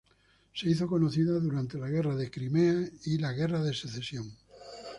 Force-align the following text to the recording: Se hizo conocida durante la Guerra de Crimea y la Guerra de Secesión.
Se 0.55 0.67
hizo 0.67 0.87
conocida 0.87 1.33
durante 1.33 1.77
la 1.77 1.87
Guerra 1.87 2.15
de 2.15 2.31
Crimea 2.31 2.89
y 3.05 3.19
la 3.19 3.33
Guerra 3.33 3.61
de 3.63 3.71
Secesión. 3.75 4.35